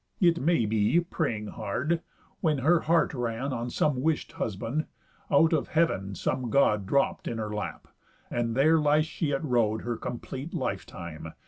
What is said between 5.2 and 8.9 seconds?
out of heav'n some God Dropp'd in her lap; and there